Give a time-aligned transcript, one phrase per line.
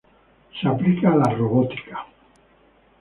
[0.59, 2.07] Se aplica a la robótica.